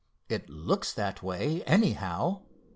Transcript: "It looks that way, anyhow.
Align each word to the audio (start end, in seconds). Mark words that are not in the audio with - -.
"It 0.29 0.49
looks 0.49 0.91
that 0.93 1.21
way, 1.21 1.61
anyhow. 1.65 2.41